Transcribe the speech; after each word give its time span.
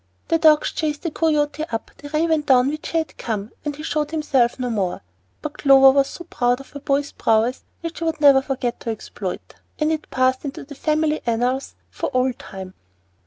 The 0.29 0.39
dogs 0.39 0.71
chased 0.71 1.03
the 1.03 1.11
coyote 1.11 1.63
up 1.69 1.91
the 1.97 2.09
ravine 2.09 2.41
down 2.41 2.69
which 2.69 2.87
he 2.89 2.97
had 2.97 3.19
come, 3.19 3.51
and 3.63 3.75
he 3.75 3.83
showed 3.83 4.09
himself 4.09 4.57
no 4.57 4.71
more; 4.71 5.01
but 5.43 5.59
Clover 5.59 5.91
was 5.91 6.07
so 6.07 6.23
proud 6.23 6.59
of 6.59 6.71
her 6.71 6.79
boy's 6.79 7.11
prowess 7.11 7.61
that 7.83 7.99
she 7.99 8.11
never 8.19 8.41
forgot 8.41 8.79
the 8.79 8.89
exploit, 8.89 9.53
and 9.77 9.91
it 9.91 10.09
passed 10.09 10.43
into 10.43 10.63
the 10.63 10.73
family 10.73 11.21
annals 11.27 11.75
for 11.91 12.07
all 12.09 12.33
time. 12.33 12.73